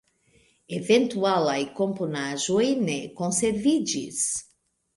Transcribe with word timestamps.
Eventualaj 0.77 1.59
komponaĵoj 1.81 2.65
ne 2.89 2.99
konserviĝis. 3.23 4.27